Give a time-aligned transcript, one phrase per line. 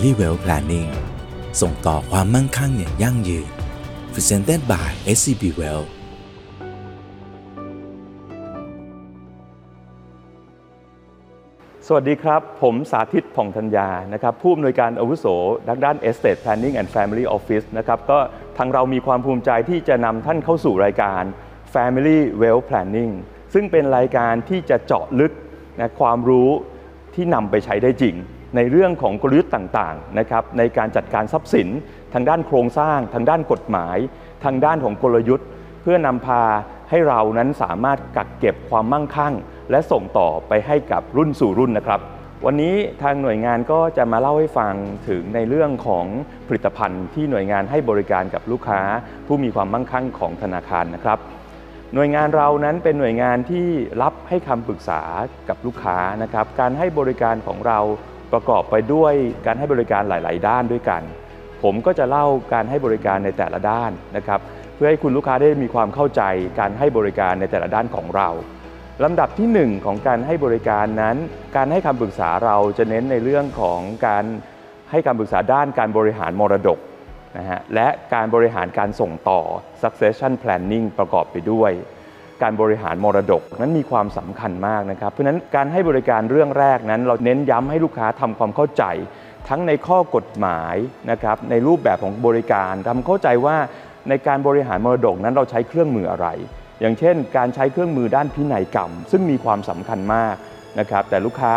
[0.00, 0.90] Family Wealth Planning
[1.60, 3.48] ส่งต่อความมั่งคั่งอย่างยั่งยืน
[4.12, 5.90] Presented by SCB Wealth
[11.86, 15.26] สวัสดีครับ ผมสาธิตผ่องธัญญานะครับผู้อำนวยการอาวุโส
[15.66, 18.18] ด้านด้าน Estate Planning and Family Office นะครับก็
[18.58, 21.22] ทางเรามีความภูมิใจที่จะนำท่านเข้าสู่รายการ
[21.74, 23.12] Family Wealth Planning
[23.54, 25.32] ซึ่งเป็นรายการที่จะเจาะลึก
[25.80, 26.50] นะความรู้
[27.14, 28.16] ที่นำไปใช้ได้จริง
[28.56, 31.68] ในเรื่องของกลยุทธ์ต่างๆนะครับในการจัดการทรัพย์สิน
[32.14, 33.98] ทางด้านโครงสร้าง ทางด้านกฎหมาย
[34.44, 35.46] ทางด้านของกลยุทธ์
[35.82, 36.42] เพื่อนำพา
[36.90, 39.34] ให้เรานั้นสามารถกักเก็บความมั่งคั่ง
[39.70, 42.00] และส่งต่อไปให้กับรุ่นสู่รุ่นนะครับ
[42.46, 44.74] วันนี้ทางหน่วยงานก็จะมาเล่าให้ฟัง
[45.08, 46.06] ถึงในเรื่องของ
[46.46, 48.80] ผลิตภัณฑ์ที่หน่วยงานให้บริการกับลูกค้า
[49.26, 51.18] ผู้มีความมั่งคั่งของธนาคารนะครับ
[51.94, 53.66] หน่วยงานเรานั้นเป็นหน่วยงานที่
[54.02, 55.02] รับให้คำปรึกษา
[55.48, 57.78] กับลูกค้านะครับ การให้บริการของเรา
[58.32, 59.14] ประกอบไปด้วย
[59.46, 61.02] การให้บริการหลาย ๆ ด้านด้วยกัน
[61.62, 64.40] ผมก็จะเล่าการให้บริการในแต่ละด้านนะครับ
[64.74, 66.22] เพื่อให้คุณลูกค้าได้มีความเข้าใจ
[66.60, 68.28] การให้บริการในแต่ละด้านของเรา
[69.04, 71.16] ลำดับที่ 1 ของการให้บริการนั้น
[71.56, 74.24] การให้คำปรึกษาเราจะเน้นในเรื่องของการ
[74.90, 76.78] ให้คำปรึกษาด้านการบริหารมรดก
[77.38, 79.40] นะฮะและการบริหารการส่งต่อ
[79.82, 81.72] succession planning ประกอบไปด้วย
[82.42, 88.84] การบริหารมรดกนั้นมีความสำคัญมากนะครับ เพราะฉะนั้นการให้บริการเรื่องแรกนั้น เราเน้นย้ำให้ลูกค้าทำความเข้าใจ
[89.48, 90.76] ทั้งในข้อกฎหมาย
[91.10, 93.56] นะครับในรูปแบบของบริการทำเข้าใจว่า
[94.08, 96.28] ในการบริหารมรดกนั้นเราใช้เครื่องมืออะไร
[96.80, 100.34] อย่างเช่น การใช้เครื่องมือด้านพินัยกรรม ซึ่งมีความสำคัญมาก
[100.78, 101.54] นะครับแต่ลูกค้า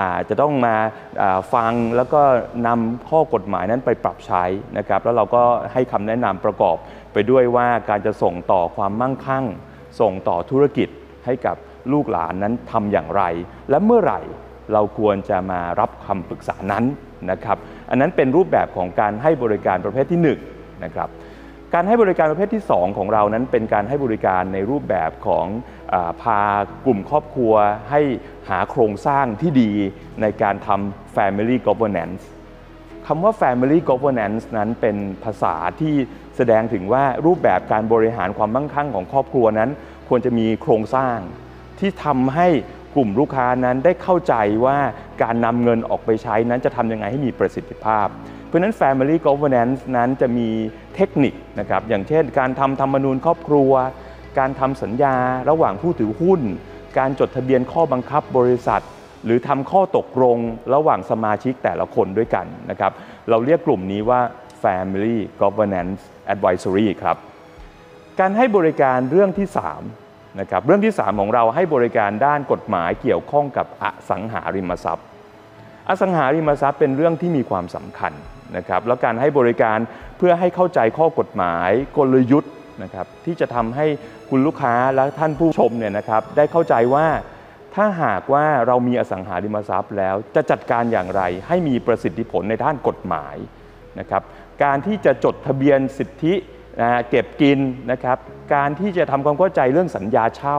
[0.00, 0.74] อาจจะต้องมา
[1.22, 2.22] อ่าฟังแล้วก็
[2.66, 4.44] นำข้อกฎหมายนั้นไปปรับใช้
[4.78, 6.76] นะครับแล้วเราก็ให้คำแนะนำประกอบ
[7.12, 9.44] ไปด้วยว่าการจะส่งต่อความมั่งคั่ง
[10.00, 10.88] ส่งต่อธุรกิจ
[11.24, 11.56] ให้กับ
[11.92, 13.22] ลูกหลานนั้นทำอย่างไร
[13.70, 14.20] และเมื่อไหร่
[14.72, 16.84] เราควรจะมารับคำปรึกษานั้น
[17.30, 17.58] นะครับ
[17.90, 20.38] อันนั้นเป็นรูปแบบของการให้บริการประเภทที่1นง
[20.84, 21.08] นะครับ
[21.74, 25.46] การให้บริการประเภทที่ 2 ของเรานั้นเป็นการให้บริการในรูปแบบของ
[25.92, 26.40] อพา
[26.86, 27.54] กลุ่มครอบครัว
[27.90, 28.00] ให้
[28.48, 29.72] หาโครงสร้างที่ดี
[30.20, 32.22] ในการทำ Family Governance
[33.06, 35.94] คำว่า Family Governance นั้นเป็นภาษาที่
[36.36, 39.70] แสดงถึงว่ารูปแบบการบริหารความมั่งคั่งของครอบครัวนั้น
[40.08, 41.16] ควรจะมีโครงสร้าง
[41.80, 42.48] ที่ทำให้
[42.94, 44.34] กลุ่มลูกค้านั้นได้เข้าใจ
[44.64, 44.78] ว่า
[45.22, 48.06] การนำเงินออกไปใช้นั้นจะทำยังไงให้มีประสิทธิภาพ
[48.46, 50.48] เพราะฉะนั้น Family Governance นั้นจะมี
[50.94, 53.72] เทคนิคนะครับอย่างเช่น การทำธรรมนูญครอบครัว
[54.38, 55.16] การทำสัญญา
[55.50, 56.40] ระหว่างผู้ถือหุ้น
[56.98, 58.82] การจดทะเบียนข้อบังคับบริษัท
[59.24, 60.38] หรือทำข้อตกลง
[60.74, 62.92] ระหว่างสมาชิกแต่ละคนด้วยกันนะครับ
[63.30, 64.20] เราเรียกกลุ่มนี้ว่า
[64.64, 66.00] Family Governance
[66.32, 67.16] Advisory ครับ
[68.20, 69.48] การให้บริการเรื่องที่
[69.92, 75.06] 3นะครับเรื่องที่ 3 ของเราให้บริการด้านกฎหมายเกี่ยวข้องกับอสังหาริมทรัพย์
[75.88, 78.12] อสังหาริมทรัพย์เป็นเรื่องที่มีความสำคัญ
[78.56, 79.78] นะครับแล้วการให้บริการ
[80.18, 82.52] เพื่อให้เข้าใจข้อกฎหมายกลยุทธ์
[82.82, 83.86] นะครับที่จะทำให้
[84.30, 87.06] คุณลูกค้าและท่านผู้ชมเนี่ยนะครับได้เข้าใจว่า
[87.74, 93.36] ถ้าหากว่าเรามีอสังหาริมทรัพย์แล้วจะจัดการอย่างไรให้มีประสิทธิผลในด้านกฎหมาย
[94.00, 94.22] นะครับ
[94.64, 96.34] การที่จะจดทะเบียนสิทธิ
[96.80, 97.58] นะเก็บกิน
[97.90, 98.18] นะครับ
[98.54, 100.58] การที่จะทำความเข้าใจเรื่องสัญญาเช่า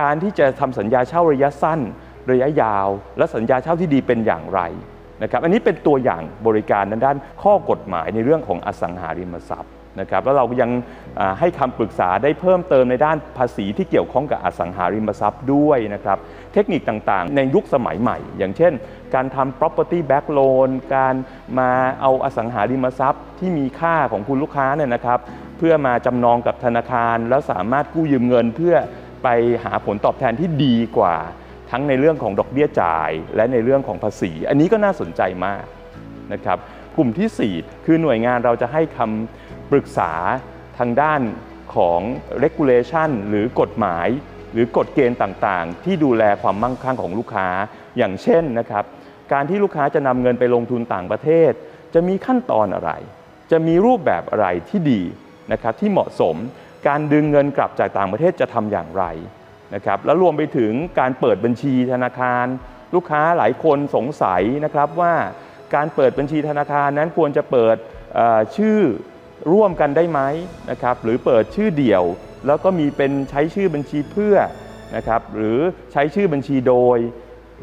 [0.00, 1.80] การที่จะทำสัญญาเช่าระยะสั้น
[2.30, 4.60] ระยะยาว และสัญญาเช่าที่ดีเป็นอย่างไร
[5.22, 10.70] นะครับอันนี้เป็นตัวอย่างบริการในด้านข้อกฎหมายในเรื่องของอสังหาริมทรัพย์ นะครับแล้วเรายัง
[11.38, 16.18] ให้คำปรึกษาได้เพิ่มเติมในด้านภาษีที่เกี่ยวข้องกับอสังหาริมทรัพย์ด้วยนะครับ
[16.52, 18.72] เทคนิคต่างๆ ในยุคสมัยใหม่ อย่างเช่น
[19.14, 21.14] การทำ property back loan การ
[21.58, 21.70] มา
[22.00, 25.18] เอาอสังหาริมทรัพย์ที่มีค่าของคุณลูกค้าเนี่ยนะครับ
[25.58, 28.74] เพื่อมาจำนองกับธนาคาร แล้วสามารถกู้ยืมเงินเพื่อ
[29.24, 29.28] ไป
[29.64, 31.16] หาผลตอบแทนที่ดีกว่า
[31.70, 35.64] ทั้งในเรื่องของดอกเบี้ยจ่าย และในเรื่องของภาษี อันนี้ก็น่าสนใจมาก
[36.32, 36.58] นะครับ
[36.96, 40.12] กลุ่มที่ 4 คือหน่วยงานเราจะให้คำปรึกษา
[40.78, 41.20] ทางด้าน
[41.74, 42.00] ของ
[42.42, 44.08] regulation หรือกฎหมาย
[44.52, 47.48] หรือกฎเกณฑ์ต่างๆ ที่ดูแลความมั่งคั่งของลูกค้า
[47.96, 48.84] อย่างเช่นนะครับ
[49.32, 51.52] การที่ลูกค้าจะนำเงินไปลงทุนต่างประเทศ
[51.94, 52.92] จะมีขั้นตอนอะไร
[53.50, 55.02] จะมีรูปแบบอะไรที่ดี
[55.52, 56.36] นะครับที่เหมาะสม
[56.88, 59.04] การดึงเงินกลับจากต่างประเทศจะทำอย่างไร
[59.74, 62.46] นะครับแล้วรวมไปถึงการเปิดบัญชีธนาคาร
[62.94, 65.14] ลูกค้าหลายคนสงสัยนะครับว่า
[65.74, 67.76] การเปิดบัญชีธนาคารนั้นควรจะเปิด
[68.56, 68.80] ชื่อ
[69.52, 70.20] ร่วมกันได้ไหม
[70.70, 72.04] นะครับหรือเปิดชื่อเดี่ยว
[72.46, 74.36] แล้วก็มีเป็นใช้ชื่อบัญชีเพื่อ
[74.96, 75.58] นะครับหรือ
[75.92, 76.98] ใช้ชื่อบัญชีโดย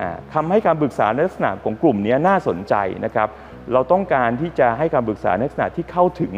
[0.00, 2.74] อ่าทำให้การปรึกษาในลักษณะของกลุ่มนี้น่าสนใจ
[3.04, 3.28] นะครับ
[3.72, 6.34] เราต้องการที่จะให้การปรึกษาในลักษณะที่เข้าถึง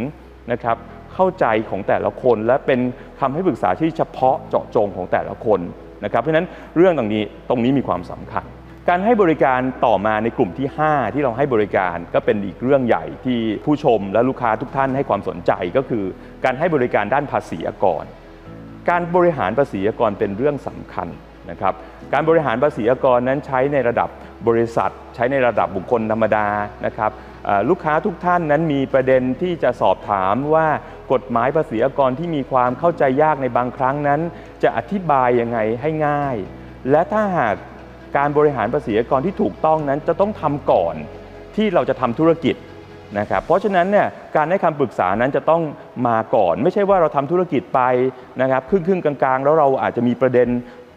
[0.52, 0.76] นะครับ
[1.14, 2.80] เข้าใจของแต่ละคน และเป็น
[3.20, 5.60] คำให้ปรึกษาที่เฉพาะเจาะจงของแต่ละคน
[6.04, 8.44] นะครับเพราะฉะนั้นเรื่องตรงนี้ตรงนี้มีความสำคัญ
[8.92, 16.04] การให้บริการต่อมาในกลุ่มที่ 5 ที่เราให้บริการก็เป็นอีกเรื่องใหญ่ที่ผู้ชมและลูกค้าทุกท่านให้ความสนใจก็คือ
[16.44, 18.04] การให้บริการด้านภาษีอากร
[18.90, 21.08] การบริหารภาษีอากรเป็นเรื่องสำคัญ
[21.50, 21.74] นะครับ
[22.12, 24.08] การบริหารภาษีอากรนั้นใช้ในระดับ
[24.48, 26.46] บริษัท ใช้ในระดับบุคคลธรรมดา
[26.86, 27.10] นะครับ
[27.68, 30.66] ลูกค้าทุกท่านนั้นมีประเด็นที่จะสอบถามว่า
[31.12, 34.20] กฎหมายภาษีอากรที่มีความเข้าใจยากในบางครั้งนั้น
[34.62, 36.36] จะอธิบายยังไงให้ง่าย
[36.90, 37.56] และถ้าหาก
[38.16, 40.94] การบริหารภาษีอากรที่ถูกต้องนั้นจะต้องทำก่อน
[41.56, 42.56] ที่เราจะทำธุรกิจ
[43.18, 44.06] นะครับเพราะฉะนั้นเนี่ย
[44.36, 45.62] การให้คำปรึกษานั้นจะต้อง
[46.06, 47.80] มาก่อน ไม่ใช่ว่าเราทำธุรกิจไป
[48.42, 50.48] นะครับครึ่งครึ่งกลางๆ แล้วเราอาจจะมีประเด็น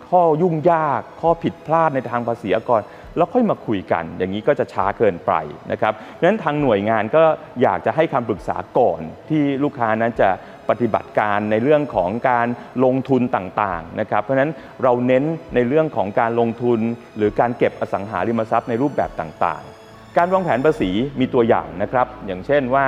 [0.10, 2.82] ข้อยุ่งยากข้อผิดพลาดในทางภาษีอากร
[3.18, 5.32] แล้วค่อยมาคุยกัน อย่างนี้ก็จะช้าเกินไป
[5.72, 7.24] นะครับดังนั้นทางหน่วยงานก็
[7.62, 10.30] อยากจะให้คำปรึกษาก่อนที่ลูกค้านั้นจะ
[10.70, 12.48] ปฏิบัติการในเรื่องของการ
[12.84, 14.52] ลงทุนต่างๆนะครับเพราะฉะนั้น
[14.84, 15.24] เราเน้น
[15.56, 16.80] ในเรื่องของการลงทุน
[17.18, 22.86] หรือการเก็บอสังหาริมทรัพย์ในรูปแบบต่างๆ การวางแผนภาษีมีตัวอย่างนะครับ อย่างเช่นว่า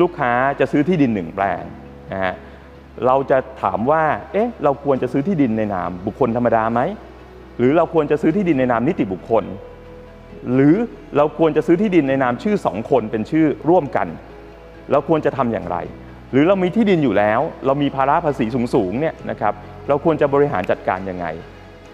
[0.00, 1.62] ลูกค้าจะซื้อที่ดินหนึ่งแปลง
[2.12, 2.34] นะฮะ
[3.06, 4.02] เราจะถามว่า
[4.32, 6.80] เอ๊ะเราควรจะซื้อที่ดินในนามบุคคลธรรมดาไหม
[7.58, 9.44] หรือเราควรจะซื้อที่ดินในนามนิติบุคคล
[10.54, 10.74] หรือ
[11.16, 14.08] เราควรจะซื้อที่ดินในนามชื่อสองคนเป็นชื่อร่วมกัน
[14.90, 15.76] เราควรจะทำอย่างไร
[16.30, 18.44] หรือเรามีที่ดินอยู่แล้ว เรามีภาระภาษี
[18.74, 19.54] สูงๆเนี่ยนะครับ
[19.88, 21.26] เราควรจะบริหารจัดการยังไง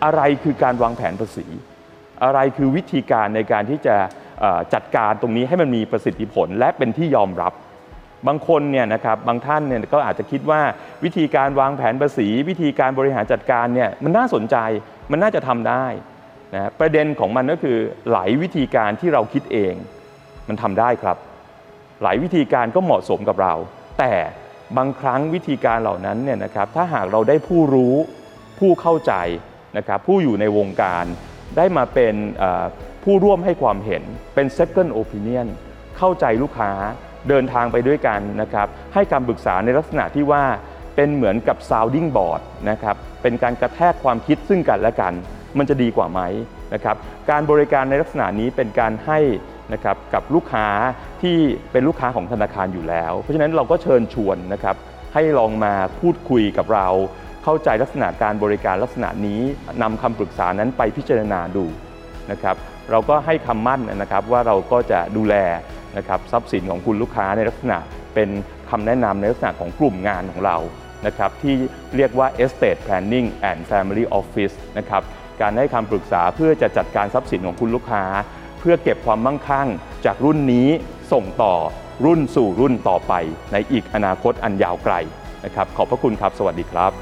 [0.05, 1.47] อะไรคือการวางแผนภาษี
[2.25, 3.97] อะไรคือวิธีการในการที่จะ
[4.75, 7.53] จัดการตรงนี้ให้มันมีประสิทธิผลและเป็นที่ยอมรับ
[8.29, 10.61] บางคนเนี่ยนะครับบางท่านเนี่ยก็อาจจะคิดว่า
[11.05, 14.57] วิธีการวางแผนภาษี วิธีการบริหารจัดการเนี่ยมันน่าสนใจ
[15.11, 15.87] มันน่าจะทำได้
[16.55, 17.77] นะประเด็นของมันก็คือ
[18.13, 19.75] หลายวิธีการที่เราคิดเอง
[20.49, 21.17] มันทำได้ครับ
[22.03, 23.55] หลายวิธีการก็เหมาะสมกับเรา
[23.99, 24.15] แต่
[24.77, 27.95] บางครั้งวิธีการเหล่านั้นเนี่ยนะครับถ้าหากเราได้ผู้รู้
[28.59, 29.15] ผู้เข้าใจ
[29.77, 31.05] นะครับผู้อยู่ในวงการ
[31.57, 32.15] ได้มาเป็น
[33.05, 34.03] ผู้ร่วมให้ความเห็น
[34.35, 35.47] เป็น second opinion
[35.99, 36.73] เข้าใจลูกค้า
[37.29, 40.45] เดินทางไปด้วยกันนะครับให้คำปรึกษาในลักษณะที่ว่า
[40.97, 42.41] เป็นเหมือนกับ sounding board
[42.71, 45.13] นะครับเป็นการกระแทกความคิดซึ่งกันและกัน
[45.59, 46.21] มันจะดีกว่าไหม
[46.75, 46.97] นะครับ
[47.31, 49.19] การบริการในลักษณะนี้เป็นการให้
[49.73, 50.67] นะครับกับลูกค้า
[51.23, 51.37] ที่
[51.73, 54.77] เป็นลูกค้าของธนาคารอยู่แล้ว เพราะฉะนั้นเราก็เชิญชวนนะครับ
[55.15, 56.89] ให้ลองมาพูดคุยกับเรา
[57.45, 59.41] เข้าใจลักษณะการบริการลักษณะนี้
[59.83, 61.65] นำคำปรึกษานั้นไปพิจารณาดู
[62.31, 62.57] นะครับ
[62.91, 65.35] เราก็ให้คำมั่นนะครับว่าเราก็จะดูแล
[65.97, 67.79] นะครับทรัพย์สินของคุณลูกค้าในลักษณะ
[68.15, 68.29] เป็น
[68.71, 70.57] คำแนะนำในลักษณะของกลุ่มงานของเรา
[71.07, 71.55] นะครับที่
[71.97, 75.03] เรียกว่า Estate Planning and Family Office นะครับ
[75.41, 78.05] การให้คำปรึกษาเพื่อจะจัดการทรัพย์สินของคุณลูกค้า
[78.65, 79.69] เพื่อเก็บความมั่งคั่ง
[80.05, 80.69] จากรุ่นนี้
[81.13, 81.55] ส่งต่อ
[82.05, 83.13] รุ่นสู่รุ่นต่อไป
[83.53, 84.95] ในอีกอนาคตอันยาวไกล
[85.45, 86.93] นะครับขอบพระคุณครับ สวัสดีครับ